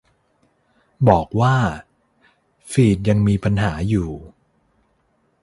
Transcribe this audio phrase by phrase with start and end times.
[1.09, 1.55] บอกว่า
[2.71, 4.11] ฟีดยังมีปัญหาอยู่